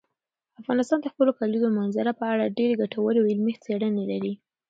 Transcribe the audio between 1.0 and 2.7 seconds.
د خپلو کلیزو منظره په اړه